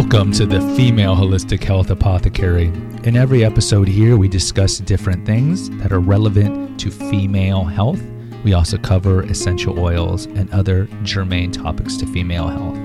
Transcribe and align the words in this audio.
Welcome 0.00 0.32
to 0.32 0.46
the 0.46 0.62
Female 0.76 1.14
Holistic 1.14 1.62
Health 1.62 1.90
Apothecary. 1.90 2.68
In 3.04 3.18
every 3.18 3.44
episode 3.44 3.86
here, 3.86 4.16
we 4.16 4.28
discuss 4.28 4.78
different 4.78 5.26
things 5.26 5.68
that 5.78 5.92
are 5.92 6.00
relevant 6.00 6.80
to 6.80 6.90
female 6.90 7.64
health. 7.64 8.00
We 8.42 8.54
also 8.54 8.78
cover 8.78 9.24
essential 9.24 9.78
oils 9.78 10.24
and 10.24 10.50
other 10.52 10.88
germane 11.02 11.52
topics 11.52 11.98
to 11.98 12.06
female 12.06 12.48
health. 12.48 12.78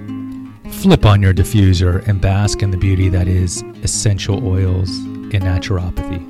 Flip 0.73 1.05
on 1.05 1.21
your 1.21 1.34
diffuser 1.34 2.05
and 2.05 2.20
bask 2.20 2.62
in 2.62 2.71
the 2.71 2.78
beauty 2.78 3.07
that 3.07 3.29
is 3.29 3.63
essential 3.82 4.45
oils 4.45 4.89
and 4.89 5.41
naturopathy. 5.41 6.21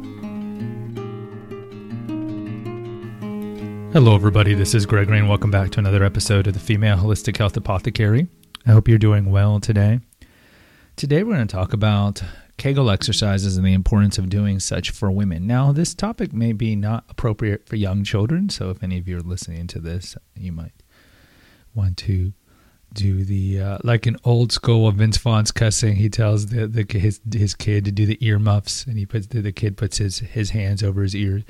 Hello, 3.92 4.14
everybody. 4.14 4.54
This 4.54 4.76
is 4.76 4.86
Gregory, 4.86 5.18
and 5.18 5.28
welcome 5.28 5.50
back 5.50 5.72
to 5.72 5.80
another 5.80 6.04
episode 6.04 6.46
of 6.46 6.54
the 6.54 6.60
Female 6.60 6.98
Holistic 6.98 7.38
Health 7.38 7.58
Apothecary. 7.58 8.28
I 8.68 8.72
hope 8.72 8.88
you're 8.88 9.00
doing 9.00 9.32
well 9.32 9.60
today. 9.60 10.00
Today, 10.96 11.24
we're 11.24 11.36
going 11.36 11.46
to 11.46 11.54
talk 11.54 11.74
about 11.74 12.24
Kegel 12.56 12.90
exercises 12.90 13.58
and 13.58 13.66
the 13.66 13.74
importance 13.74 14.18
of 14.18 14.30
doing 14.30 14.62
such 14.62 14.92
for 14.92 15.12
women. 15.12 15.46
Now, 15.46 15.74
this 15.74 15.94
topic 15.94 16.32
may 16.32 16.54
be 16.54 16.74
not 16.74 17.04
appropriate 17.10 17.68
for 17.68 17.76
young 17.76 18.06
children, 18.06 18.48
so 18.48 18.70
if 18.70 18.82
any 18.82 18.98
of 18.98 19.06
you 19.06 19.18
are 19.18 19.22
listening 19.22 19.68
to 19.68 19.80
this, 19.80 20.16
you 20.38 20.54
might 20.54 20.72
want 21.74 21.98
to 21.98 22.32
do 22.94 23.26
the 23.26 23.60
uh, 23.60 23.78
like 23.84 24.06
an 24.06 24.16
old 24.24 24.54
school 24.54 24.88
of 24.88 24.96
Vince 24.96 25.18
Vaughn's 25.18 25.52
cussing. 25.52 25.98
He 25.98 26.08
tells 26.08 26.46
the, 26.46 26.66
the 26.66 26.86
his 26.98 27.20
his 27.30 27.56
kid 27.56 27.84
to 27.84 27.92
do 27.92 28.06
the 28.06 28.26
earmuffs, 28.26 28.86
and 28.86 28.98
he 28.98 29.06
puts 29.06 29.28
the, 29.28 29.42
the 29.42 29.52
kid 29.52 29.76
puts 29.76 29.98
his 29.98 30.20
his 30.20 30.52
hands 30.52 30.82
over 30.82 31.04
his 31.04 31.14
ears. 31.14 31.44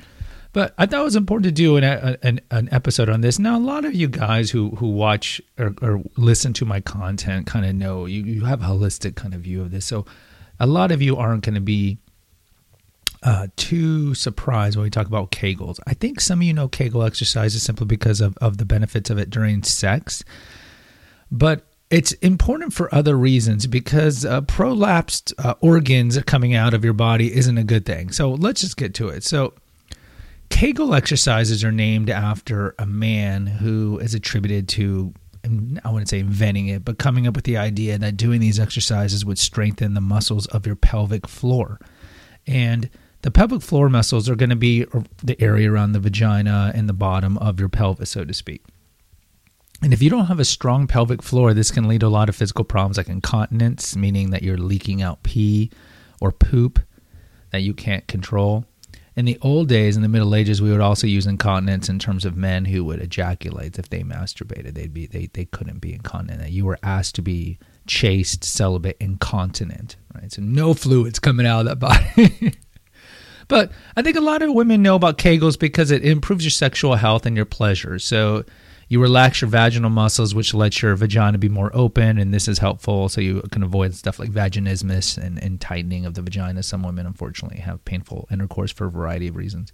But 0.56 0.72
I 0.78 0.86
thought 0.86 1.00
it 1.02 1.04
was 1.04 1.16
important 1.16 1.44
to 1.44 1.52
do 1.52 1.76
an, 1.76 1.84
an, 1.84 2.40
an 2.50 2.70
episode 2.72 3.10
on 3.10 3.20
this. 3.20 3.38
Now, 3.38 3.58
a 3.58 3.60
lot 3.60 3.84
of 3.84 3.94
you 3.94 4.08
guys 4.08 4.50
who, 4.50 4.70
who 4.76 4.88
watch 4.88 5.38
or, 5.58 5.74
or 5.82 6.00
listen 6.16 6.54
to 6.54 6.64
my 6.64 6.80
content 6.80 7.46
kind 7.46 7.66
of 7.66 7.74
know 7.74 8.06
you, 8.06 8.22
you 8.22 8.46
have 8.46 8.62
a 8.62 8.64
holistic 8.64 9.16
kind 9.16 9.34
of 9.34 9.42
view 9.42 9.60
of 9.60 9.70
this. 9.70 9.84
So, 9.84 10.06
a 10.58 10.66
lot 10.66 10.92
of 10.92 11.02
you 11.02 11.18
aren't 11.18 11.44
going 11.44 11.56
to 11.56 11.60
be 11.60 11.98
uh, 13.22 13.48
too 13.56 14.14
surprised 14.14 14.78
when 14.78 14.84
we 14.84 14.88
talk 14.88 15.06
about 15.06 15.30
Kegels. 15.30 15.78
I 15.86 15.92
think 15.92 16.22
some 16.22 16.38
of 16.38 16.44
you 16.44 16.54
know 16.54 16.68
Kegel 16.68 17.02
exercises 17.02 17.62
simply 17.62 17.84
because 17.84 18.22
of, 18.22 18.34
of 18.38 18.56
the 18.56 18.64
benefits 18.64 19.10
of 19.10 19.18
it 19.18 19.28
during 19.28 19.62
sex. 19.62 20.24
But 21.30 21.66
it's 21.90 22.12
important 22.12 22.72
for 22.72 22.94
other 22.94 23.14
reasons 23.14 23.66
because 23.66 24.24
uh, 24.24 24.40
prolapsed 24.40 25.34
uh, 25.36 25.52
organs 25.60 26.18
coming 26.22 26.54
out 26.54 26.72
of 26.72 26.82
your 26.82 26.94
body 26.94 27.36
isn't 27.36 27.58
a 27.58 27.64
good 27.64 27.84
thing. 27.84 28.10
So, 28.10 28.30
let's 28.30 28.62
just 28.62 28.78
get 28.78 28.94
to 28.94 29.08
it. 29.08 29.22
So, 29.22 29.52
Kegel 30.56 30.94
exercises 30.94 31.62
are 31.64 31.70
named 31.70 32.08
after 32.08 32.74
a 32.78 32.86
man 32.86 33.46
who 33.46 33.98
is 33.98 34.14
attributed 34.14 34.70
to, 34.70 35.12
I 35.84 35.90
wouldn't 35.90 36.08
say 36.08 36.20
inventing 36.20 36.68
it, 36.68 36.82
but 36.82 36.96
coming 36.96 37.26
up 37.26 37.36
with 37.36 37.44
the 37.44 37.58
idea 37.58 37.98
that 37.98 38.16
doing 38.16 38.40
these 38.40 38.58
exercises 38.58 39.22
would 39.22 39.38
strengthen 39.38 39.92
the 39.92 40.00
muscles 40.00 40.46
of 40.46 40.64
your 40.64 40.74
pelvic 40.74 41.28
floor. 41.28 41.78
And 42.46 42.88
the 43.20 43.30
pelvic 43.30 43.60
floor 43.60 43.90
muscles 43.90 44.30
are 44.30 44.34
going 44.34 44.48
to 44.48 44.56
be 44.56 44.86
the 45.22 45.38
area 45.42 45.70
around 45.70 45.92
the 45.92 46.00
vagina 46.00 46.72
and 46.74 46.88
the 46.88 46.94
bottom 46.94 47.36
of 47.36 47.60
your 47.60 47.68
pelvis, 47.68 48.08
so 48.08 48.24
to 48.24 48.32
speak. 48.32 48.64
And 49.82 49.92
if 49.92 50.02
you 50.02 50.08
don't 50.08 50.24
have 50.24 50.40
a 50.40 50.44
strong 50.46 50.86
pelvic 50.86 51.22
floor, 51.22 51.52
this 51.52 51.70
can 51.70 51.86
lead 51.86 52.00
to 52.00 52.06
a 52.06 52.08
lot 52.08 52.30
of 52.30 52.34
physical 52.34 52.64
problems 52.64 52.96
like 52.96 53.10
incontinence, 53.10 53.94
meaning 53.94 54.30
that 54.30 54.42
you're 54.42 54.56
leaking 54.56 55.02
out 55.02 55.22
pee 55.22 55.70
or 56.18 56.32
poop 56.32 56.80
that 57.50 57.60
you 57.60 57.74
can't 57.74 58.08
control 58.08 58.64
in 59.16 59.24
the 59.24 59.38
old 59.40 59.68
days, 59.68 59.96
in 59.96 60.02
the 60.02 60.08
Middle 60.08 60.34
Ages, 60.34 60.60
we 60.60 60.70
would 60.70 60.80
also 60.80 61.06
use 61.06 61.26
incontinence 61.26 61.88
in 61.88 61.98
terms 61.98 62.26
of 62.26 62.36
men 62.36 62.66
who 62.66 62.84
would 62.84 63.00
ejaculate 63.00 63.78
if 63.78 63.88
they 63.88 64.02
masturbated. 64.02 64.74
They'd 64.74 64.92
be 64.92 65.06
they 65.06 65.30
they 65.32 65.46
couldn't 65.46 65.80
be 65.80 65.94
incontinent. 65.94 66.52
You 66.52 66.66
were 66.66 66.78
asked 66.82 67.14
to 67.14 67.22
be 67.22 67.58
chaste, 67.86 68.44
celibate, 68.44 68.98
incontinent. 69.00 69.96
Right, 70.14 70.30
so 70.30 70.42
no 70.42 70.74
fluids 70.74 71.18
coming 71.18 71.46
out 71.46 71.60
of 71.60 71.66
that 71.66 71.78
body. 71.78 72.58
but 73.48 73.72
I 73.96 74.02
think 74.02 74.18
a 74.18 74.20
lot 74.20 74.42
of 74.42 74.52
women 74.52 74.82
know 74.82 74.96
about 74.96 75.16
Kegels 75.16 75.58
because 75.58 75.90
it 75.90 76.04
improves 76.04 76.44
your 76.44 76.50
sexual 76.50 76.96
health 76.96 77.24
and 77.24 77.36
your 77.36 77.46
pleasure. 77.46 77.98
So 77.98 78.44
you 78.88 79.00
relax 79.00 79.40
your 79.40 79.50
vaginal 79.50 79.90
muscles, 79.90 80.34
which 80.34 80.54
lets 80.54 80.80
your 80.80 80.94
vagina 80.94 81.38
be 81.38 81.48
more 81.48 81.70
open, 81.74 82.18
and 82.18 82.32
this 82.32 82.46
is 82.46 82.58
helpful 82.58 83.08
so 83.08 83.20
you 83.20 83.42
can 83.50 83.62
avoid 83.62 83.94
stuff 83.94 84.18
like 84.18 84.30
vaginismus 84.30 85.18
and, 85.18 85.42
and 85.42 85.60
tightening 85.60 86.06
of 86.06 86.14
the 86.14 86.22
vagina. 86.22 86.62
Some 86.62 86.82
women, 86.82 87.06
unfortunately, 87.06 87.58
have 87.60 87.84
painful 87.84 88.28
intercourse 88.30 88.70
for 88.70 88.86
a 88.86 88.90
variety 88.90 89.26
of 89.26 89.36
reasons. 89.36 89.72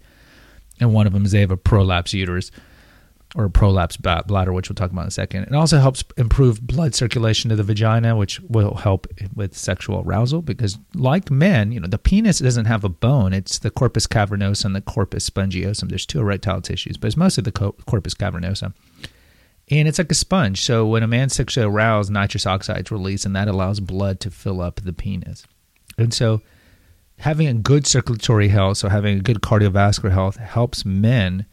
And 0.79 0.93
one 0.93 1.05
of 1.05 1.13
them 1.13 1.25
is 1.25 1.31
they 1.31 1.41
have 1.41 1.51
a 1.51 1.57
prolapse 1.57 2.13
uterus 2.13 2.49
or 3.35 3.49
prolapse 3.49 3.97
bladder, 3.97 4.53
which 4.53 4.69
we'll 4.69 4.75
talk 4.75 4.91
about 4.91 5.01
in 5.01 5.07
a 5.07 5.11
second. 5.11 5.43
It 5.43 5.55
also 5.55 5.79
helps 5.79 6.03
improve 6.17 6.61
blood 6.61 6.93
circulation 6.93 7.49
to 7.49 7.55
the 7.55 7.63
vagina, 7.63 8.15
which 8.15 8.39
will 8.41 8.75
help 8.75 9.07
with 9.33 9.57
sexual 9.57 10.03
arousal 10.05 10.41
because, 10.41 10.77
like 10.93 11.31
men, 11.31 11.71
you 11.71 11.79
know, 11.79 11.87
the 11.87 11.97
penis 11.97 12.39
doesn't 12.39 12.65
have 12.65 12.83
a 12.83 12.89
bone. 12.89 13.33
It's 13.33 13.59
the 13.59 13.71
corpus 13.71 14.05
cavernosum 14.05 14.65
and 14.65 14.75
the 14.75 14.81
corpus 14.81 15.29
spongiosum. 15.29 15.89
There's 15.89 16.05
two 16.05 16.19
erectile 16.19 16.61
tissues, 16.61 16.97
but 16.97 17.07
it's 17.07 17.17
mostly 17.17 17.41
the 17.41 17.51
corpus 17.51 18.13
cavernosum 18.13 18.73
and 19.69 19.87
it's 19.87 19.97
like 19.97 20.11
a 20.11 20.15
sponge. 20.15 20.61
So 20.61 20.85
when 20.85 21.03
a 21.03 21.07
man's 21.07 21.35
sexually 21.35 21.65
aroused, 21.65 22.11
nitrous 22.11 22.45
oxide 22.45 22.85
is 22.85 22.91
released, 22.91 23.25
and 23.25 23.35
that 23.35 23.47
allows 23.47 23.79
blood 23.79 24.19
to 24.21 24.31
fill 24.31 24.61
up 24.61 24.81
the 24.81 24.93
penis. 24.93 25.45
And 25.97 26.13
so 26.13 26.41
having 27.19 27.47
a 27.47 27.53
good 27.53 27.87
circulatory 27.87 28.49
health, 28.49 28.77
so 28.77 28.89
having 28.89 29.17
a 29.17 29.21
good 29.21 29.41
cardiovascular 29.41 30.11
health, 30.11 30.37
helps 30.37 30.85
men, 30.85 31.45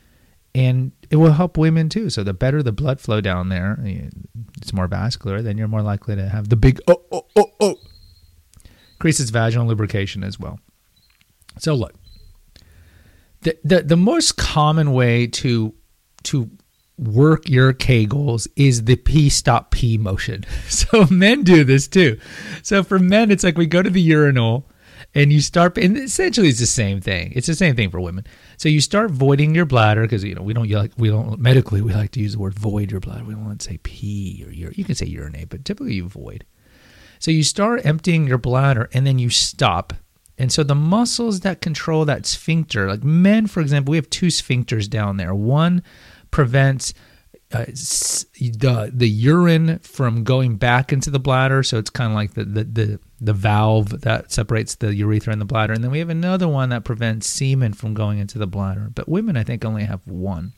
and 0.55 0.93
it 1.11 1.17
will 1.17 1.33
help 1.33 1.57
women 1.57 1.89
too. 1.89 2.11
So 2.11 2.23
the 2.23 2.35
better 2.35 2.63
the 2.63 2.73
blood 2.73 3.01
flow 3.01 3.21
down 3.21 3.49
there, 3.49 3.79
eh, 3.85 4.09
it's 4.59 4.73
more 4.73 4.87
vascular, 4.87 5.43
then 5.43 5.59
you're 5.59 5.69
more 5.69 5.83
likely 5.83 6.17
to 6.17 6.29
have 6.29 6.49
the 6.49 6.57
big 6.57 6.81
oh 6.89 7.03
oh 7.13 7.27
oh 7.37 7.51
oh. 7.61 7.75
Increases 8.95 9.31
vaginal 9.31 9.67
lubrication 9.67 10.23
as 10.23 10.39
well. 10.39 10.59
So 11.59 11.75
look, 11.75 11.95
the 13.43 13.57
the, 13.65 13.83
the 13.83 13.97
most 13.97 14.37
common 14.37 14.93
way 14.93 15.27
to 15.27 15.75
to 16.25 16.51
work 16.99 17.49
your 17.49 17.73
kegels 17.73 18.47
is 18.57 18.85
the 18.85 18.97
P 18.97 19.29
stop 19.31 19.71
P 19.71 19.99
motion. 19.99 20.45
So 20.69 21.07
men 21.11 21.43
do 21.43 21.65
this 21.65 21.89
too. 21.89 22.19
So 22.63 22.83
for 22.83 22.99
men, 22.99 23.31
it's 23.31 23.45
like 23.45 23.57
we 23.57 23.67
go 23.67 23.83
to 23.83 23.91
the 23.91 24.01
urinal 24.01 24.70
and 25.15 25.33
you 25.33 25.41
start, 25.41 25.77
and 25.77 25.97
essentially 25.97 26.49
it's 26.49 26.61
the 26.61 26.67
same 26.67 27.01
thing. 27.01 27.33
It's 27.35 27.47
the 27.47 27.55
same 27.55 27.75
thing 27.75 27.91
for 27.91 28.01
women. 28.01 28.27
So 28.57 28.69
you 28.69 28.81
start 28.81 29.11
voiding 29.11 29.55
your 29.55 29.67
bladder 29.67 30.03
because 30.03 30.23
you 30.23 30.35
know 30.35 30.43
we 30.43 30.53
don't 30.53 30.71
like 30.71 30.93
we 30.97 31.09
don't 31.09 31.41
medically 31.41 31.83
we 31.83 31.93
like 31.93 32.13
to 32.13 32.21
use 32.21 32.35
the 32.35 32.39
word 32.39 32.55
void 32.55 32.91
your 32.91 33.01
bladder. 33.01 33.25
We 33.25 33.35
don't 33.35 33.45
want 33.45 33.61
to 33.61 33.69
say 33.69 33.79
pee 33.79 34.45
or. 34.47 34.53
You 34.53 34.85
can 34.85 34.95
say 34.95 35.07
urinate, 35.07 35.49
but 35.49 35.65
typically 35.65 35.95
you 35.95 36.09
void. 36.09 36.45
So 37.19 37.31
you 37.31 37.43
start 37.43 37.85
emptying 37.85 38.27
your 38.27 38.39
bladder 38.39 38.89
and 38.93 39.07
then 39.07 39.19
you 39.19 39.31
stop. 39.31 39.93
And 40.39 40.51
so 40.51 40.63
the 40.63 40.75
muscles 40.75 41.41
that 41.41 41.61
control 41.61 42.07
that 42.07 42.25
sphincter, 42.25 42.89
like 42.89 43.05
men, 43.05 43.47
for 43.47 43.61
example, 43.61 43.91
we 43.91 43.99
have 43.99 44.09
two 44.09 44.29
sphincters 44.29 44.89
down 44.89 45.19
there. 45.19 45.35
One 45.35 45.83
prevents 46.31 46.95
uh, 47.53 47.67
the 47.67 48.91
the 48.95 49.09
urine 49.09 49.81
from 49.81 50.25
going 50.25 50.57
back 50.57 50.93
into 50.93 51.11
the 51.11 51.19
bladder. 51.19 51.63
So 51.63 51.79
it's 51.79 51.91
kind 51.91 52.11
of 52.11 52.15
like 52.15 52.35
the, 52.35 52.45
the, 52.45 52.65
the 52.65 53.01
the 53.21 53.33
valve 53.33 54.01
that 54.01 54.33
separates 54.33 54.77
the 54.77 54.95
urethra 54.95 55.33
and 55.33 55.41
the 55.41 55.47
bladder. 55.47 55.73
And 55.73 55.85
then 55.85 55.91
we 55.91 55.99
have 55.99 56.09
another 56.09 56.49
one 56.49 56.71
that 56.71 56.85
prevents 56.85 57.27
semen 57.27 57.75
from 57.75 57.95
going 57.95 58.19
into 58.19 58.39
the 58.39 58.47
bladder. 58.47 58.91
But 58.95 59.09
women, 59.09 59.37
I 59.37 59.45
think, 59.45 59.65
only 59.65 59.85
have 59.85 60.07
one. 60.07 60.53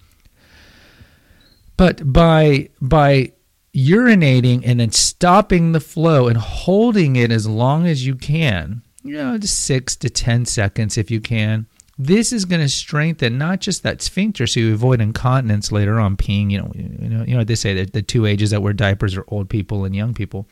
But 1.77 2.13
by 2.13 2.69
by 2.81 3.33
urinating 3.75 4.63
and 4.65 4.79
then 4.79 4.93
stopping 4.93 5.73
the 5.73 5.81
flow 5.81 6.29
and 6.29 6.37
holding 6.37 7.17
it 7.17 7.33
as 7.33 7.47
long 7.47 7.87
as 7.87 8.07
you 8.07 8.15
can, 8.15 8.83
you 9.03 9.17
know, 9.17 9.39
just 9.39 9.61
six 9.61 9.97
to 9.97 10.11
ten 10.11 10.45
seconds 10.45 10.97
if 10.97 11.11
you 11.11 11.21
can, 11.21 11.67
this 11.99 12.33
is 12.33 12.45
going 12.45 12.61
to 12.61 12.69
strengthen 12.69 13.39
not 13.39 13.61
just 13.61 13.83
that 13.83 14.03
sphincter, 14.03 14.47
so 14.47 14.61
you 14.61 14.75
avoid 14.75 15.01
incontinence 15.01 15.73
later 15.73 15.99
on, 15.99 16.17
peeing. 16.17 16.51
You 16.51 16.59
know, 16.59 16.73
you 16.75 17.09
know, 17.09 17.25
you 17.25 17.37
know 17.37 17.45
they 17.45 17.55
say 17.55 17.75
that 17.75 17.93
the 17.93 18.03
two 18.03 18.27
ages 18.27 18.51
that 18.51 18.63
wear 18.63 18.73
diapers 18.73 19.17
are 19.17 19.25
old 19.29 19.49
people 19.49 19.85
and 19.85 19.97
young 19.97 20.15
people. 20.15 20.47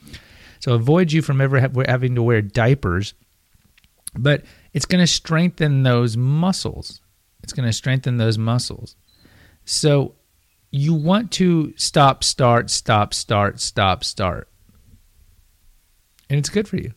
So 0.61 0.75
avoid 0.75 1.13
you 1.13 1.23
from 1.23 1.41
ever 1.41 1.59
having 1.59 2.15
to 2.15 2.23
wear 2.23 2.43
diapers, 2.43 3.15
but 4.15 4.45
it's 4.73 4.87
going 4.87 5.03
to 5.03 5.07
strengthen 5.07 5.83
those 5.83 6.17
muscles. 6.17 7.01
It's 7.43 7.53
going 7.53 7.67
to 7.67 7.73
strengthen 7.73 8.19
those 8.19 8.39
muscles. 8.39 8.95
So 9.65 10.15
you 10.71 10.95
want 10.95 11.33
to 11.33 11.75
stop, 11.77 12.23
start, 12.23 12.71
stop, 12.71 13.13
start, 13.15 13.61
stop, 13.61 14.05
start, 14.05 14.49
and 16.29 16.39
it's 16.39 16.49
good 16.49 16.69
for 16.69 16.77
you 16.77 16.93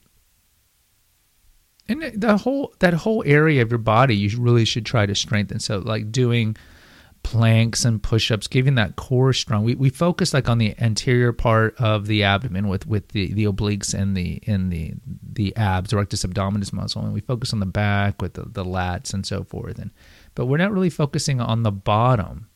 and 1.88 2.02
the 2.16 2.38
whole 2.38 2.74
that 2.80 2.94
whole 2.94 3.24
area 3.26 3.62
of 3.62 3.72
your 3.72 3.78
body 3.78 4.16
you 4.16 4.40
really 4.40 4.66
should 4.66 4.86
try 4.86 5.06
to 5.06 5.16
strengthen 5.16 5.60
so 5.60 5.80
like 5.80 6.12
doing 6.12 6.56
planks 7.24 7.86
and 7.86 8.04
push-ups 8.04 8.48
giving 8.48 8.76
that 8.76 8.96
core 8.96 9.34
strong. 9.34 9.64
We, 9.64 9.76
we 9.76 9.90
focus 9.90 10.34
like 10.34 10.50
on 10.50 10.58
the 10.58 10.76
anterior 10.80 11.34
part 11.34 11.76
of 11.80 12.08
the 12.08 12.24
abdomen 12.24 12.68
with 12.68 12.86
with 12.86 13.10
the, 13.10 13.34
the 13.34 13.46
obliques 13.46 13.94
and 13.94 14.16
the 14.16 14.42
in 14.44 14.70
the 14.70 14.94
the 15.06 15.56
abs 15.56 15.94
rectus 15.94 16.24
abdominis 16.24 16.74
muscle 16.74 17.04
and 17.04 17.14
we 17.14 17.22
focus 17.22 17.54
on 17.54 17.60
the 17.60 17.66
back 17.66 18.22
with 18.22 18.34
the, 18.34 18.44
the 18.44 18.66
lats 18.66 19.14
and 19.14 19.26
so 19.26 19.44
forth. 19.44 19.80
And 19.80 19.92
but 20.36 20.46
we're 20.46 20.58
not 20.58 20.72
really 20.72 20.90
focusing 20.90 21.42
on 21.42 21.64
the 21.64 21.72
bottom 21.72 22.48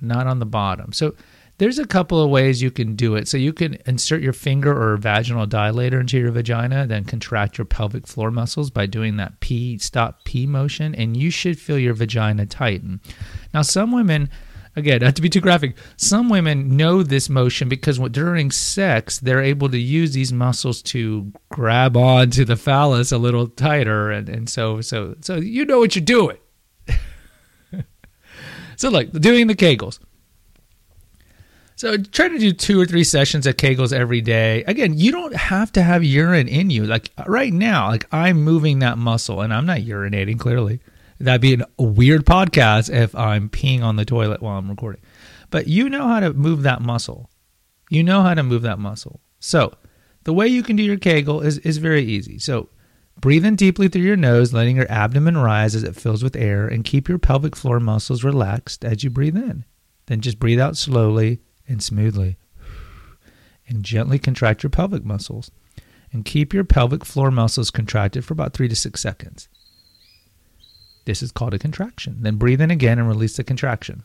not 0.00 0.26
on 0.26 0.38
the 0.38 0.46
bottom. 0.46 0.92
So 0.92 1.14
there's 1.60 1.78
a 1.78 1.86
couple 1.86 2.22
of 2.22 2.30
ways 2.30 2.62
you 2.62 2.70
can 2.70 2.96
do 2.96 3.16
it. 3.16 3.28
So 3.28 3.36
you 3.36 3.52
can 3.52 3.76
insert 3.84 4.22
your 4.22 4.32
finger 4.32 4.72
or 4.72 4.96
vaginal 4.96 5.46
dilator 5.46 6.00
into 6.00 6.18
your 6.18 6.30
vagina, 6.30 6.86
then 6.86 7.04
contract 7.04 7.58
your 7.58 7.66
pelvic 7.66 8.06
floor 8.06 8.30
muscles 8.30 8.70
by 8.70 8.86
doing 8.86 9.18
that 9.18 9.40
P 9.40 9.76
stop 9.76 10.24
P 10.24 10.46
motion, 10.46 10.94
and 10.94 11.18
you 11.18 11.30
should 11.30 11.60
feel 11.60 11.78
your 11.78 11.92
vagina 11.92 12.46
tighten. 12.46 13.02
Now, 13.52 13.60
some 13.60 13.92
women, 13.92 14.30
again, 14.74 15.02
not 15.02 15.16
to 15.16 15.22
be 15.22 15.28
too 15.28 15.42
graphic, 15.42 15.76
some 15.98 16.30
women 16.30 16.78
know 16.78 17.02
this 17.02 17.28
motion 17.28 17.68
because 17.68 17.98
during 17.98 18.50
sex, 18.50 19.18
they're 19.18 19.42
able 19.42 19.68
to 19.68 19.78
use 19.78 20.14
these 20.14 20.32
muscles 20.32 20.80
to 20.84 21.30
grab 21.50 21.94
onto 21.94 22.46
the 22.46 22.56
phallus 22.56 23.12
a 23.12 23.18
little 23.18 23.46
tighter, 23.46 24.10
and, 24.10 24.30
and 24.30 24.48
so 24.48 24.80
so 24.80 25.14
so 25.20 25.36
you 25.36 25.66
know 25.66 25.78
what 25.78 25.94
you're 25.94 26.02
doing. 26.02 26.38
so, 28.76 28.88
like 28.88 29.12
doing 29.12 29.46
the 29.46 29.54
Kegels 29.54 29.98
so 31.80 31.96
try 31.96 32.28
to 32.28 32.38
do 32.38 32.52
two 32.52 32.78
or 32.78 32.84
three 32.84 33.04
sessions 33.04 33.46
at 33.46 33.56
Kegels 33.56 33.90
every 33.90 34.20
day. 34.20 34.62
Again, 34.64 34.98
you 34.98 35.10
don't 35.10 35.34
have 35.34 35.72
to 35.72 35.82
have 35.82 36.04
urine 36.04 36.46
in 36.46 36.68
you. 36.68 36.84
Like 36.84 37.10
right 37.26 37.54
now, 37.54 37.88
like 37.88 38.04
I'm 38.12 38.42
moving 38.42 38.80
that 38.80 38.98
muscle 38.98 39.40
and 39.40 39.50
I'm 39.50 39.64
not 39.64 39.78
urinating 39.78 40.38
clearly. 40.38 40.80
That'd 41.20 41.40
be 41.40 41.54
a 41.54 41.82
weird 41.82 42.26
podcast 42.26 42.94
if 42.94 43.14
I'm 43.14 43.48
peeing 43.48 43.82
on 43.82 43.96
the 43.96 44.04
toilet 44.04 44.42
while 44.42 44.58
I'm 44.58 44.68
recording. 44.68 45.00
But 45.48 45.68
you 45.68 45.88
know 45.88 46.06
how 46.06 46.20
to 46.20 46.34
move 46.34 46.64
that 46.64 46.82
muscle. 46.82 47.30
You 47.88 48.02
know 48.02 48.20
how 48.20 48.34
to 48.34 48.42
move 48.42 48.60
that 48.60 48.78
muscle. 48.78 49.22
So 49.38 49.72
the 50.24 50.34
way 50.34 50.48
you 50.48 50.62
can 50.62 50.76
do 50.76 50.82
your 50.82 50.98
Kegel 50.98 51.40
is, 51.40 51.56
is 51.60 51.78
very 51.78 52.04
easy. 52.04 52.38
So 52.38 52.68
breathe 53.18 53.46
in 53.46 53.56
deeply 53.56 53.88
through 53.88 54.02
your 54.02 54.16
nose, 54.16 54.52
letting 54.52 54.76
your 54.76 54.92
abdomen 54.92 55.38
rise 55.38 55.74
as 55.74 55.84
it 55.84 55.96
fills 55.96 56.22
with 56.22 56.36
air, 56.36 56.68
and 56.68 56.84
keep 56.84 57.08
your 57.08 57.18
pelvic 57.18 57.56
floor 57.56 57.80
muscles 57.80 58.22
relaxed 58.22 58.84
as 58.84 59.02
you 59.02 59.08
breathe 59.08 59.38
in. 59.38 59.64
Then 60.08 60.20
just 60.20 60.38
breathe 60.38 60.60
out 60.60 60.76
slowly 60.76 61.40
and 61.70 61.82
smoothly. 61.82 62.36
And 63.66 63.84
gently 63.84 64.18
contract 64.18 64.62
your 64.62 64.70
pelvic 64.70 65.04
muscles. 65.04 65.50
And 66.12 66.24
keep 66.24 66.52
your 66.52 66.64
pelvic 66.64 67.04
floor 67.04 67.30
muscles 67.30 67.70
contracted 67.70 68.24
for 68.24 68.34
about 68.34 68.52
three 68.52 68.68
to 68.68 68.74
six 68.74 69.00
seconds. 69.00 69.48
This 71.04 71.22
is 71.22 71.32
called 71.32 71.54
a 71.54 71.58
contraction. 71.58 72.18
Then 72.20 72.36
breathe 72.36 72.60
in 72.60 72.70
again 72.70 72.98
and 72.98 73.08
release 73.08 73.36
the 73.36 73.44
contraction. 73.44 74.02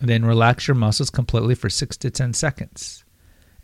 then 0.00 0.24
relax 0.24 0.68
your 0.68 0.76
muscles 0.76 1.10
completely 1.10 1.54
for 1.54 1.68
six 1.68 1.96
to 1.96 2.10
10 2.10 2.32
seconds. 2.32 3.04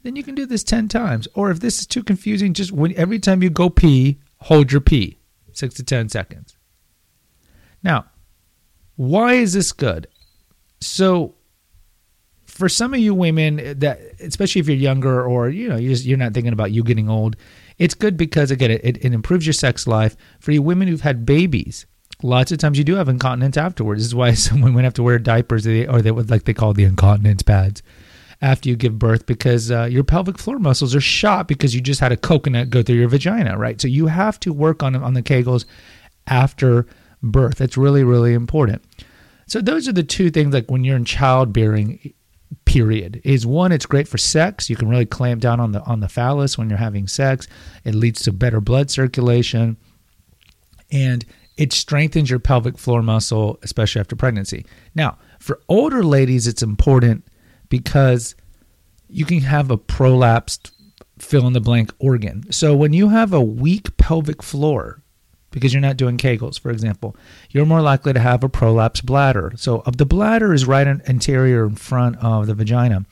Then 0.03 0.17
you 0.17 0.23
can 0.23 0.35
do 0.35 0.47
this 0.47 0.65
10 0.65 0.89
times. 0.89 1.29
Or 1.35 1.51
if 1.51 1.61
this 1.61 1.79
is 1.79 1.87
too 1.87 2.03
confusing, 2.03 2.53
just 2.53 2.73
when 2.73 2.95
every 2.97 3.19
time 3.19 3.43
you 3.43 3.51
go 3.51 3.71
pee, 3.71 4.19
hold 4.39 4.73
your 4.73 4.81
pee, 4.81 5.19
six 5.53 5.75
to 5.77 5.85
10 5.85 6.09
seconds. 6.09 6.57
Now, 7.83 8.07
why 8.97 9.35
is 9.35 9.53
this 9.55 9.73
good? 9.73 10.09
So, 10.81 11.35
for 12.55 12.69
some 12.69 12.95
of 12.95 13.01
you 13.01 13.15
women 13.15 13.57
that 13.81 14.01
especially 14.21 14.61
if 14.61 14.69
you're 14.69 14.77
younger 14.77 15.27
or 15.27 15.49
you 15.49 15.69
know 15.69 15.77
you're, 15.77 15.93
just, 15.93 16.05
you're 16.05 16.17
not 16.17 16.33
thinking 16.33 16.53
about 16.53 16.71
you 16.71 16.85
getting 16.85 17.11
old 17.11 17.37
it's 17.79 17.95
good 17.95 18.17
because 18.17 18.53
again 18.53 18.71
it, 18.71 18.85
it, 18.85 19.13
improves 19.13 19.45
your 19.45 19.53
sex 19.53 19.87
life. 19.87 20.17
For 20.39 20.53
you 20.53 20.63
women 20.63 20.87
who've 20.87 21.01
had 21.01 21.27
babies 21.27 21.87
lots 22.23 22.53
of 22.53 22.59
times 22.59 22.79
you 22.79 22.85
do 22.85 22.95
have 22.95 23.09
incontinence 23.09 23.57
afterwards. 23.57 24.01
This 24.01 24.07
is 24.07 24.15
why 24.15 24.33
some 24.35 24.61
women 24.61 24.85
have 24.85 24.95
to 24.95 25.03
wear 25.03 25.19
diapers 25.19 25.67
or 25.67 26.01
they 26.01 26.13
would 26.13 26.31
like 26.31 26.45
they 26.45 26.55
call 26.55 26.73
the 26.73 26.85
incontinence 26.85 27.43
pads 27.43 27.83
after 28.41 28.69
you 28.69 28.77
give 28.77 28.99
birth 28.99 29.27
because 29.27 29.71
uh, 29.71 29.85
your 29.85 30.05
pelvic 30.05 30.39
floor 30.39 30.59
muscles 30.59 30.95
are 30.95 31.01
shot 31.01 31.49
because 31.49 31.75
you 31.75 31.81
just 31.81 32.01
had 32.01 32.13
a 32.13 32.17
coconut 32.17 32.71
go 32.71 32.83
through 32.83 32.97
your 32.97 33.09
vagina 33.09 33.59
right? 33.59 33.81
So 33.81 33.89
you 33.89 34.07
have 34.07 34.39
to 34.41 34.53
work 34.53 34.83
on 34.85 34.95
on 34.95 35.15
the 35.15 35.23
kegels 35.23 35.65
after 36.29 36.87
birth. 37.21 37.57
That's 37.59 37.77
really 37.77 38.05
really 38.05 38.33
important. 38.33 38.85
So 39.47 39.61
those 39.61 39.89
are 39.89 39.93
the 39.93 40.05
two 40.05 40.31
things 40.31 40.55
like 40.55 40.71
when 40.71 40.85
you're 40.85 40.97
in 40.97 41.05
childbearing 41.05 42.15
period. 42.65 43.21
Is 43.25 43.47
one 43.47 43.73
it's 43.73 43.87
great 43.87 44.09
for 44.09 44.19
sex. 44.19 44.69
You 44.69 44.77
can 44.77 44.89
really 44.89 45.07
clamp 45.07 45.41
down 45.41 45.61
on 45.61 45.73
the 45.73 45.83
on 45.83 46.01
the 46.01 46.09
phallus 46.09 46.59
when 46.59 46.69
you're 46.69 46.79
having 46.79 47.07
sex. 47.07 47.47
It 47.85 47.95
leads 47.95 48.23
to 48.23 48.33
better 48.33 48.61
blood 48.61 48.91
circulation. 48.91 49.77
And 50.91 51.25
it 51.57 51.73
strengthens 51.73 52.31
your 52.31 52.41
pelvic 52.41 52.79
floor 52.79 53.03
muscle 53.03 53.59
especially 53.63 54.01
after 54.01 54.17
pregnancy. 54.17 54.67
Now 54.95 55.19
for 55.39 55.61
older 55.69 56.03
ladies 56.03 56.47
it's 56.47 56.63
important 56.63 57.25
because 57.69 58.35
you 59.09 59.25
can 59.25 59.41
have 59.41 59.71
a 59.71 59.79
prolapsed 59.79 60.73
fill 61.19 61.47
in 61.47 61.53
the 61.53 61.61
blank 61.61 61.93
organ. 61.99 62.51
So 62.51 62.75
when 62.75 62.93
you 62.93 63.09
have 63.11 63.33
a 63.33 63.41
weak 63.41 63.97
pelvic 63.97 64.43
floor 64.43 65.04
because 65.55 65.73
you're 65.73 65.81
not 65.81 65.97
doing 65.97 66.19
Kegels, 66.19 66.59
for 66.59 66.73
example, 66.73 67.17
you're 67.51 67.65
more 67.65 67.81
likely 67.81 68.13
to 68.13 68.19
have 68.19 68.43
a 68.43 68.49
prolapsed 68.49 69.07
bladder. 69.07 69.53
So, 69.55 69.85
of 69.87 69.99
the 69.99 70.05
bladder 70.05 70.53
is 70.53 70.67
right 70.67 70.85
anterior 70.85 71.65
in 71.65 71.77
front 71.77 72.17
of 72.17 72.49
the 72.49 72.55
vagina. 72.55 73.07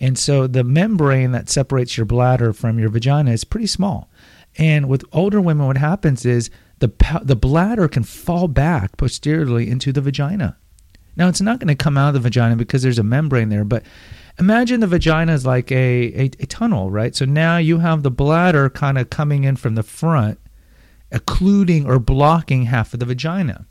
And 0.00 0.18
so 0.18 0.48
the 0.48 0.64
membrane 0.64 1.30
that 1.32 1.48
separates 1.48 1.96
your 1.96 2.04
bladder 2.04 2.52
from 2.52 2.80
your 2.80 2.88
vagina 2.88 3.30
is 3.30 3.44
pretty 3.44 3.68
small. 3.68 4.10
And 4.58 4.88
with 4.88 5.04
older 5.12 5.40
women, 5.40 5.68
what 5.68 5.76
happens 5.76 6.26
is 6.26 6.50
the, 6.80 6.92
the 7.22 7.36
bladder 7.36 7.86
can 7.86 8.02
fall 8.02 8.48
back 8.48 8.96
posteriorly 8.96 9.70
into 9.70 9.92
the 9.92 10.00
vagina. 10.00 10.56
Now, 11.14 11.28
it's 11.28 11.40
not 11.40 11.60
going 11.60 11.68
to 11.68 11.76
come 11.76 11.96
out 11.96 12.08
of 12.08 12.14
the 12.14 12.20
vagina 12.20 12.56
because 12.56 12.82
there's 12.82 12.98
a 12.98 13.04
membrane 13.04 13.50
there, 13.50 13.64
but 13.64 13.84
imagine 14.36 14.80
the 14.80 14.88
vagina 14.88 15.32
is 15.32 15.46
like 15.46 15.70
a, 15.70 16.12
a, 16.22 16.24
a 16.40 16.46
tunnel, 16.46 16.90
right? 16.90 17.14
So 17.14 17.24
now 17.24 17.58
you 17.58 17.78
have 17.78 18.02
the 18.02 18.10
bladder 18.10 18.68
kind 18.68 18.98
of 18.98 19.10
coming 19.10 19.44
in 19.44 19.54
from 19.54 19.76
the 19.76 19.84
front 19.84 20.40
occluding 21.14 21.86
or 21.86 21.98
blocking 21.98 22.66
half 22.66 22.92
of 22.92 23.00
the 23.00 23.06
vagina. 23.06 23.66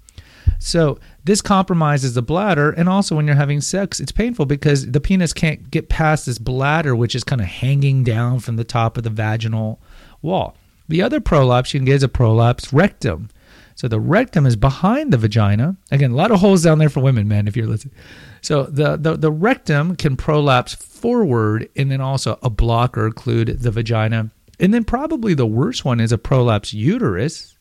So 0.60 1.00
this 1.24 1.42
compromises 1.42 2.14
the 2.14 2.22
bladder, 2.22 2.72
and 2.72 2.88
also 2.90 3.16
when 3.16 3.28
you're 3.28 3.36
having 3.36 3.62
sex, 3.62 4.00
it's 4.00 4.12
painful 4.12 4.46
because 4.46 4.90
the 4.92 5.02
penis 5.02 5.34
can't 5.34 5.70
get 5.70 5.90
past 5.90 6.26
this 6.26 6.38
bladder, 6.38 6.96
which 6.96 7.16
is 7.16 7.24
kind 7.24 7.42
of 7.42 7.48
hanging 7.48 8.04
down 8.04 8.40
from 8.40 8.56
the 8.56 8.64
top 8.64 8.98
of 8.98 9.04
the 9.04 9.10
vaginal 9.10 9.80
wall. 10.22 10.56
The 10.88 11.02
other 11.02 11.20
prolapse 11.20 11.74
you 11.74 11.80
can 11.80 11.86
get 11.86 11.96
is 11.96 12.04
a 12.04 12.10
prolapse 12.10 12.74
rectum. 12.74 13.30
So 13.76 13.88
the 13.88 14.00
rectum 14.00 14.46
is 14.46 14.56
behind 14.56 15.12
the 15.12 15.18
vagina. 15.18 15.78
Again, 15.92 16.12
a 16.12 16.16
lot 16.16 16.32
of 16.32 16.40
holes 16.40 16.64
down 16.64 16.78
there 16.78 16.90
for 16.90 17.00
women, 17.00 17.28
man, 17.28 17.48
if 17.48 17.58
you're 17.58 17.68
listening. 17.68 17.96
So 18.42 18.64
the, 18.64 18.98
the, 18.98 19.18
the 19.18 19.32
rectum 19.32 19.96
can 19.96 20.16
prolapse 20.16 20.76
forward 20.76 21.70
and 21.76 21.90
then 21.90 22.02
also 22.02 22.38
a 22.44 22.50
block 22.50 22.98
or 22.98 23.10
occlude 23.10 23.62
the 23.62 23.72
vagina 23.72 24.30
and 24.64 24.74
then 24.74 24.86
probably 24.86 25.34
the 25.34 25.46
worst 25.46 25.84
one 25.84 26.00
is 26.00 26.14
a 26.14 26.18
prolapse 26.18 26.74
uterus. 26.74 27.58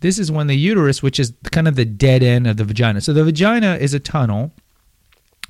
This 0.00 0.18
is 0.18 0.32
when 0.32 0.48
the 0.48 0.56
uterus, 0.56 1.00
which 1.00 1.20
is 1.20 1.32
kind 1.52 1.68
of 1.68 1.76
the 1.76 1.84
dead 1.84 2.24
end 2.24 2.48
of 2.48 2.56
the 2.56 2.64
vagina. 2.64 3.00
So 3.00 3.12
the 3.12 3.22
vagina 3.22 3.76
is 3.76 3.94
a 3.94 4.00
tunnel, 4.00 4.50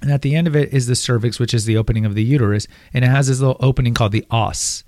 and 0.03 0.13
at 0.13 0.21
the 0.21 0.35
end 0.35 0.47
of 0.47 0.55
it 0.55 0.75
is 0.75 0.87
the 0.87 0.95
cervix, 0.95 1.41
which 1.41 1.55
is 1.55 1.65
the 1.65 1.79
opening 1.79 2.05
of 2.05 2.15
the 2.15 2.23
uterus, 2.23 2.69
and 2.93 3.03
it 3.03 3.08
has 3.08 3.29
this 3.29 3.41
little 3.41 3.56
opening 3.61 3.94
called 3.94 4.13
the 4.13 4.27
os. 4.31 4.85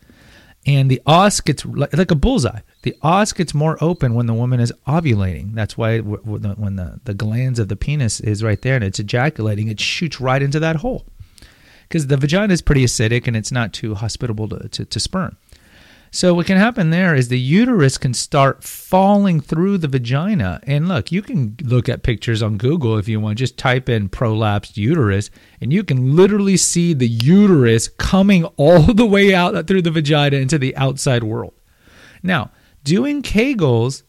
And 0.67 0.91
the 0.91 1.01
os 1.07 1.41
gets 1.41 1.65
like 1.65 2.11
a 2.11 2.15
bullseye. 2.15 2.61
The 2.83 2.95
os 3.01 3.33
gets 3.33 3.55
more 3.55 3.79
open 3.81 4.13
when 4.13 4.27
the 4.27 4.35
woman 4.35 4.61
is 4.61 4.75
ovulating. 4.87 5.55
That's 5.55 5.79
why 5.79 6.01
when 6.01 6.77
the, 6.77 7.01
the 7.05 7.15
glans 7.15 7.59
of 7.59 7.69
the 7.69 7.77
penis 7.77 8.21
is 8.21 8.43
right 8.43 8.61
there 8.61 8.75
and 8.75 8.85
it's 8.85 9.01
ejaculating, 9.01 9.69
it 9.69 9.81
shoots 9.81 10.21
right 10.21 10.43
into 10.43 10.61
that 10.61 10.77
hole. 10.77 11.07
Because 11.89 12.09
the 12.09 12.19
vagina 12.19 12.53
is 12.53 12.61
pretty 12.61 12.85
acidic 12.85 13.27
and 13.27 13.35
it's 13.35 13.53
not 13.53 13.73
too 13.73 13.95
hospitable 13.95 14.47
to, 14.51 14.69
to, 14.69 14.85
to 14.85 15.01
sperm. 15.01 15.39
So 16.11 16.35
what 16.35 16.47
can 16.47 16.57
happen 16.57 16.91
there 16.91 17.15
is 17.15 17.29
the 17.29 17.39
uterus 17.39 17.99
can 17.99 18.15
start 18.15 18.63
falling 18.65 19.41
through 19.41 19.79
the 19.79 19.89
vagina. 19.89 20.61
And 20.63 20.89
look, 20.89 21.13
you 21.13 21.23
can 21.23 21.57
look 21.63 21.89
at 21.89 22.03
pictures 22.03 22.43
on 22.43 22.59
Google 22.59 22.97
if 22.97 23.09
you 23.09 23.21
want. 23.21 23.39
Just 23.39 23.59
type 23.59 23.89
in 23.89 24.09
prolapsed 24.09 24.77
uterus, 24.77 25.31
and 25.61 25.73
you 25.73 25.85
can 25.85 26.17
literally 26.17 26.57
see 26.57 26.95
the 26.95 27.09
uterus 27.09 27.89
coming 27.89 28.45
all 28.57 28.95
the 28.95 29.07
way 29.07 29.35
out 29.35 29.67
through 29.67 29.83
the 29.83 29.91
vagina 29.91 30.37
into 30.37 30.59
the 30.59 30.77
outside 30.77 31.25
world. 31.25 31.55
Now, 32.23 32.51
doing 32.83 33.23
Kegels 33.23 34.03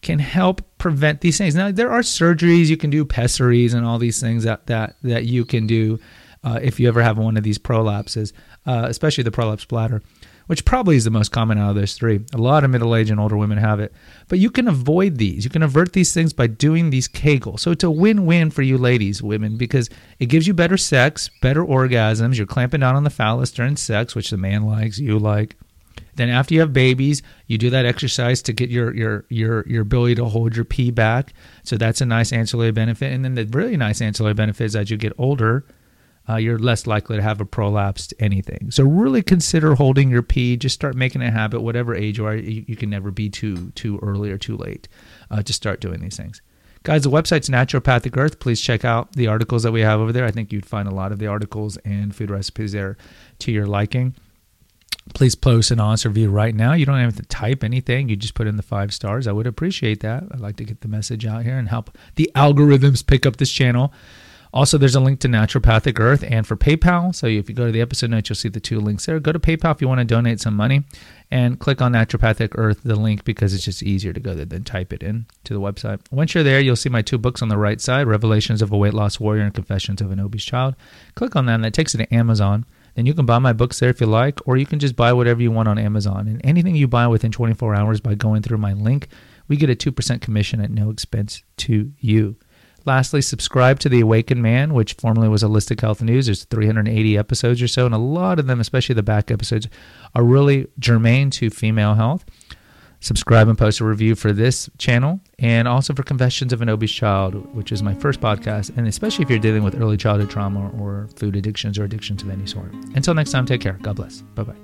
can 0.00 0.20
help 0.20 0.62
prevent 0.78 1.22
these 1.22 1.38
things. 1.38 1.54
Now, 1.54 1.72
there 1.72 1.90
are 1.90 2.02
surgeries 2.02 2.66
you 2.66 2.76
can 2.76 2.90
do, 2.90 3.04
pessaries, 3.04 3.74
and 3.74 3.84
all 3.84 3.98
these 3.98 4.20
things 4.20 4.44
that 4.44 4.66
that 4.66 4.96
that 5.02 5.24
you 5.24 5.44
can 5.44 5.66
do 5.66 5.98
uh, 6.44 6.60
if 6.62 6.78
you 6.78 6.86
ever 6.86 7.02
have 7.02 7.18
one 7.18 7.36
of 7.36 7.42
these 7.42 7.58
prolapses, 7.58 8.32
uh, 8.64 8.86
especially 8.88 9.24
the 9.24 9.32
prolapse 9.32 9.64
bladder 9.64 10.02
which 10.48 10.64
probably 10.64 10.96
is 10.96 11.04
the 11.04 11.10
most 11.10 11.30
common 11.30 11.58
out 11.58 11.70
of 11.70 11.76
those 11.76 11.94
three. 11.94 12.20
A 12.34 12.38
lot 12.38 12.64
of 12.64 12.70
middle 12.70 12.96
aged 12.96 13.10
and 13.10 13.20
older 13.20 13.36
women 13.36 13.58
have 13.58 13.80
it. 13.80 13.92
But 14.28 14.38
you 14.38 14.50
can 14.50 14.66
avoid 14.66 15.18
these. 15.18 15.44
You 15.44 15.50
can 15.50 15.62
avert 15.62 15.92
these 15.92 16.12
things 16.12 16.32
by 16.32 16.46
doing 16.48 16.90
these 16.90 17.06
Kegels. 17.06 17.60
So 17.60 17.70
it's 17.70 17.84
a 17.84 17.90
win 17.90 18.26
win 18.26 18.50
for 18.50 18.62
you 18.62 18.78
ladies, 18.78 19.22
women, 19.22 19.56
because 19.56 19.90
it 20.18 20.26
gives 20.26 20.46
you 20.46 20.54
better 20.54 20.78
sex, 20.78 21.30
better 21.42 21.64
orgasms. 21.64 22.36
You're 22.36 22.46
clamping 22.46 22.80
down 22.80 22.96
on 22.96 23.04
the 23.04 23.10
phallus 23.10 23.50
during 23.50 23.76
sex, 23.76 24.14
which 24.14 24.30
the 24.30 24.36
man 24.36 24.64
likes, 24.64 24.98
you 24.98 25.18
like. 25.18 25.56
Then 26.14 26.30
after 26.30 26.54
you 26.54 26.60
have 26.60 26.72
babies, 26.72 27.22
you 27.46 27.58
do 27.58 27.70
that 27.70 27.86
exercise 27.86 28.42
to 28.42 28.52
get 28.52 28.70
your 28.70 28.94
your 28.94 29.24
your 29.28 29.64
your 29.68 29.82
ability 29.82 30.16
to 30.16 30.24
hold 30.24 30.56
your 30.56 30.64
pee 30.64 30.90
back. 30.90 31.32
So 31.62 31.76
that's 31.76 32.00
a 32.00 32.06
nice 32.06 32.32
ancillary 32.32 32.72
benefit. 32.72 33.12
And 33.12 33.24
then 33.24 33.34
the 33.34 33.44
really 33.46 33.76
nice 33.76 34.00
ancillary 34.00 34.34
benefit 34.34 34.64
is 34.64 34.76
as 34.76 34.90
you 34.90 34.96
get 34.96 35.12
older, 35.18 35.64
uh, 36.28 36.36
you're 36.36 36.58
less 36.58 36.86
likely 36.86 37.16
to 37.16 37.22
have 37.22 37.40
a 37.40 37.44
prolapsed 37.44 38.12
anything. 38.18 38.70
So 38.70 38.84
really 38.84 39.22
consider 39.22 39.74
holding 39.74 40.10
your 40.10 40.22
pee. 40.22 40.56
Just 40.56 40.74
start 40.74 40.94
making 40.94 41.22
a 41.22 41.30
habit, 41.30 41.62
whatever 41.62 41.94
age 41.94 42.18
you 42.18 42.26
are. 42.26 42.36
You, 42.36 42.64
you 42.66 42.76
can 42.76 42.90
never 42.90 43.10
be 43.10 43.30
too 43.30 43.70
too 43.70 43.98
early 44.02 44.30
or 44.30 44.38
too 44.38 44.56
late 44.56 44.88
uh, 45.30 45.42
to 45.42 45.52
start 45.52 45.80
doing 45.80 46.00
these 46.00 46.16
things. 46.16 46.42
Guys, 46.84 47.02
the 47.02 47.10
website's 47.10 47.48
Naturopathic 47.48 48.16
Earth. 48.16 48.38
Please 48.38 48.60
check 48.60 48.84
out 48.84 49.12
the 49.12 49.26
articles 49.26 49.62
that 49.64 49.72
we 49.72 49.80
have 49.80 50.00
over 50.00 50.12
there. 50.12 50.24
I 50.24 50.30
think 50.30 50.52
you'd 50.52 50.64
find 50.64 50.88
a 50.88 50.94
lot 50.94 51.12
of 51.12 51.18
the 51.18 51.26
articles 51.26 51.76
and 51.78 52.14
food 52.14 52.30
recipes 52.30 52.72
there 52.72 52.96
to 53.40 53.52
your 53.52 53.66
liking. 53.66 54.14
Please 55.14 55.34
post 55.34 55.70
an 55.70 55.80
honest 55.80 56.04
review 56.04 56.30
right 56.30 56.54
now. 56.54 56.74
You 56.74 56.86
don't 56.86 56.98
have 56.98 57.16
to 57.16 57.22
type 57.22 57.64
anything. 57.64 58.08
You 58.08 58.16
just 58.16 58.34
put 58.34 58.46
in 58.46 58.56
the 58.56 58.62
five 58.62 58.92
stars. 58.92 59.26
I 59.26 59.32
would 59.32 59.46
appreciate 59.46 60.00
that. 60.00 60.24
I'd 60.30 60.40
like 60.40 60.56
to 60.56 60.64
get 60.64 60.82
the 60.82 60.88
message 60.88 61.26
out 61.26 61.44
here 61.44 61.58
and 61.58 61.68
help 61.68 61.96
the 62.16 62.30
algorithms 62.34 63.04
pick 63.04 63.26
up 63.26 63.36
this 63.36 63.50
channel. 63.50 63.92
Also, 64.52 64.78
there's 64.78 64.94
a 64.94 65.00
link 65.00 65.20
to 65.20 65.28
Naturopathic 65.28 66.00
Earth 66.00 66.24
and 66.26 66.46
for 66.46 66.56
PayPal. 66.56 67.14
So 67.14 67.26
if 67.26 67.48
you 67.48 67.54
go 67.54 67.66
to 67.66 67.72
the 67.72 67.80
episode 67.80 68.10
notes, 68.10 68.28
you'll 68.28 68.36
see 68.36 68.48
the 68.48 68.60
two 68.60 68.80
links 68.80 69.06
there. 69.06 69.20
Go 69.20 69.32
to 69.32 69.38
PayPal 69.38 69.74
if 69.74 69.80
you 69.80 69.88
want 69.88 70.00
to 70.00 70.04
donate 70.04 70.40
some 70.40 70.56
money 70.56 70.84
and 71.30 71.58
click 71.58 71.82
on 71.82 71.92
Naturopathic 71.92 72.52
Earth, 72.56 72.80
the 72.82 72.96
link, 72.96 73.24
because 73.24 73.52
it's 73.52 73.64
just 73.64 73.82
easier 73.82 74.12
to 74.12 74.20
go 74.20 74.34
there 74.34 74.46
than 74.46 74.64
type 74.64 74.92
it 74.92 75.02
in 75.02 75.26
to 75.44 75.52
the 75.52 75.60
website. 75.60 76.00
Once 76.10 76.34
you're 76.34 76.44
there, 76.44 76.60
you'll 76.60 76.76
see 76.76 76.88
my 76.88 77.02
two 77.02 77.18
books 77.18 77.42
on 77.42 77.48
the 77.48 77.58
right 77.58 77.80
side 77.80 78.06
Revelations 78.06 78.62
of 78.62 78.72
a 78.72 78.76
Weight 78.76 78.94
Loss 78.94 79.20
Warrior 79.20 79.42
and 79.42 79.54
Confessions 79.54 80.00
of 80.00 80.10
an 80.10 80.20
Obese 80.20 80.44
Child. 80.44 80.74
Click 81.14 81.36
on 81.36 81.46
that, 81.46 81.56
and 81.56 81.64
that 81.64 81.74
takes 81.74 81.94
you 81.94 81.98
to 81.98 82.14
Amazon. 82.14 82.64
Then 82.94 83.06
you 83.06 83.14
can 83.14 83.26
buy 83.26 83.38
my 83.38 83.52
books 83.52 83.78
there 83.78 83.90
if 83.90 84.00
you 84.00 84.06
like, 84.06 84.40
or 84.48 84.56
you 84.56 84.66
can 84.66 84.78
just 84.78 84.96
buy 84.96 85.12
whatever 85.12 85.40
you 85.42 85.52
want 85.52 85.68
on 85.68 85.78
Amazon. 85.78 86.26
And 86.26 86.40
anything 86.42 86.74
you 86.74 86.88
buy 86.88 87.06
within 87.06 87.30
24 87.30 87.74
hours 87.74 88.00
by 88.00 88.14
going 88.14 88.42
through 88.42 88.58
my 88.58 88.72
link, 88.72 89.08
we 89.46 89.56
get 89.56 89.70
a 89.70 89.76
2% 89.76 90.20
commission 90.20 90.60
at 90.60 90.70
no 90.70 90.90
expense 90.90 91.42
to 91.58 91.92
you. 92.00 92.36
Lastly, 92.88 93.20
subscribe 93.20 93.78
to 93.80 93.90
The 93.90 94.00
Awakened 94.00 94.42
Man, 94.42 94.72
which 94.72 94.94
formerly 94.94 95.28
was 95.28 95.42
Holistic 95.42 95.82
Health 95.82 96.02
News. 96.02 96.24
There's 96.24 96.44
380 96.44 97.18
episodes 97.18 97.60
or 97.60 97.68
so, 97.68 97.84
and 97.84 97.94
a 97.94 97.98
lot 97.98 98.38
of 98.38 98.46
them, 98.46 98.60
especially 98.60 98.94
the 98.94 99.02
back 99.02 99.30
episodes, 99.30 99.68
are 100.14 100.24
really 100.24 100.68
germane 100.78 101.28
to 101.32 101.50
female 101.50 101.96
health. 101.96 102.24
Subscribe 103.00 103.46
and 103.46 103.58
post 103.58 103.80
a 103.80 103.84
review 103.84 104.14
for 104.14 104.32
this 104.32 104.70
channel 104.78 105.20
and 105.38 105.68
also 105.68 105.92
for 105.92 106.02
Confessions 106.02 106.50
of 106.50 106.62
an 106.62 106.70
Obese 106.70 106.90
Child, 106.90 107.54
which 107.54 107.72
is 107.72 107.82
my 107.82 107.92
first 107.92 108.22
podcast, 108.22 108.74
and 108.74 108.88
especially 108.88 109.22
if 109.22 109.28
you're 109.28 109.38
dealing 109.38 109.64
with 109.64 109.78
early 109.78 109.98
childhood 109.98 110.30
trauma 110.30 110.70
or 110.80 111.10
food 111.14 111.36
addictions 111.36 111.78
or 111.78 111.84
addictions 111.84 112.22
of 112.22 112.30
any 112.30 112.46
sort. 112.46 112.72
Until 112.94 113.12
next 113.12 113.32
time, 113.32 113.44
take 113.44 113.60
care. 113.60 113.78
God 113.82 113.96
bless. 113.96 114.22
Bye 114.34 114.44
bye. 114.44 114.56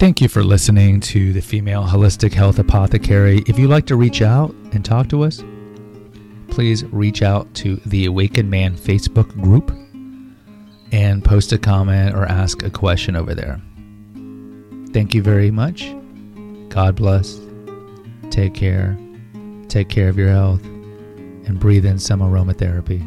Thank 0.00 0.20
you 0.20 0.26
for 0.26 0.42
listening 0.42 0.98
to 1.00 1.32
the 1.32 1.42
Female 1.42 1.84
Holistic 1.84 2.32
Health 2.32 2.58
Apothecary. 2.58 3.44
If 3.46 3.56
you'd 3.56 3.70
like 3.70 3.86
to 3.86 3.94
reach 3.94 4.20
out 4.20 4.52
and 4.72 4.84
talk 4.84 5.08
to 5.10 5.22
us, 5.22 5.44
please 6.50 6.84
reach 6.86 7.22
out 7.22 7.52
to 7.54 7.76
the 7.86 8.06
Awakened 8.06 8.50
Man 8.50 8.76
Facebook 8.76 9.28
group 9.40 9.70
and 10.92 11.24
post 11.24 11.52
a 11.52 11.58
comment 11.58 12.14
or 12.14 12.24
ask 12.26 12.62
a 12.62 12.70
question 12.70 13.16
over 13.16 13.34
there. 13.34 13.60
Thank 14.92 15.14
you 15.14 15.22
very 15.22 15.50
much. 15.50 15.94
God 16.68 16.96
bless. 16.96 17.40
Take 18.30 18.54
care. 18.54 18.98
Take 19.68 19.88
care 19.88 20.08
of 20.08 20.18
your 20.18 20.30
health 20.30 20.64
and 20.64 21.58
breathe 21.58 21.86
in 21.86 21.98
some 21.98 22.20
aromatherapy. 22.20 23.06